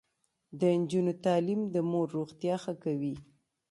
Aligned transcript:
د 0.59 0.61
نجونو 0.79 1.13
تعلیم 1.25 1.61
د 1.73 1.75
مور 1.89 2.07
روغتیا 2.17 2.55
ښه 2.63 2.73
کوي. 2.83 3.15